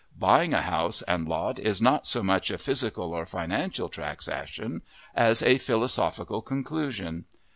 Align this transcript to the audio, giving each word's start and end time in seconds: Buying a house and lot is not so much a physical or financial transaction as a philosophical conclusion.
Buying 0.17 0.51
a 0.51 0.63
house 0.63 1.03
and 1.03 1.27
lot 1.29 1.59
is 1.59 1.79
not 1.79 2.07
so 2.07 2.23
much 2.23 2.49
a 2.49 2.57
physical 2.57 3.13
or 3.13 3.23
financial 3.27 3.87
transaction 3.87 4.81
as 5.13 5.43
a 5.43 5.59
philosophical 5.59 6.41
conclusion. 6.41 7.25